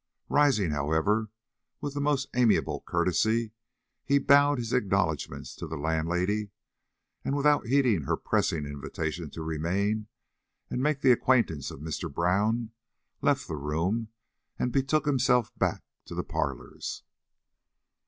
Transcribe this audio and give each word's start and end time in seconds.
Rising, 0.29 0.71
however, 0.71 1.29
with 1.79 1.93
the 1.93 2.01
most 2.01 2.27
amiable 2.33 2.81
courtesy, 2.87 3.51
he 4.03 4.17
bowed 4.17 4.57
his 4.57 4.73
acknowledgments 4.73 5.55
to 5.57 5.67
the 5.67 5.77
landlady, 5.77 6.49
and, 7.23 7.37
without 7.37 7.67
heeding 7.67 8.05
her 8.05 8.17
pressing 8.17 8.65
invitation 8.65 9.29
to 9.29 9.43
remain 9.43 10.07
and 10.71 10.81
make 10.81 11.01
the 11.01 11.11
acquaintance 11.11 11.69
of 11.69 11.81
Mr. 11.81 12.11
Brown, 12.11 12.71
left 13.21 13.47
the 13.47 13.55
room 13.55 14.07
and 14.57 14.71
betook 14.71 15.05
himself 15.05 15.51
back 15.59 15.83
to 16.05 16.15
the 16.15 16.23
parlors. 16.23 17.03